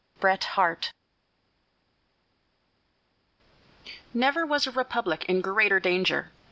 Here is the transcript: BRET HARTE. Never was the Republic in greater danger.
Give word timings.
BRET 0.19 0.43
HARTE. 0.57 0.93
Never 4.15 4.47
was 4.47 4.63
the 4.65 4.71
Republic 4.71 5.25
in 5.25 5.41
greater 5.41 5.79
danger. 5.79 6.31